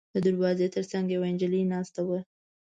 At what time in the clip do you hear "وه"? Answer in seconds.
2.07-2.19